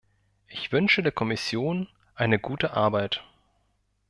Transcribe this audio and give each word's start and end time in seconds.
Ich 0.47 0.71
wünsche 0.71 1.03
der 1.03 1.11
Kommission 1.11 1.87
eine 2.15 2.39
gute 2.39 2.73
Arbeit. 2.73 3.23